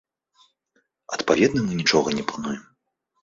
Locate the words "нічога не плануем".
1.81-2.63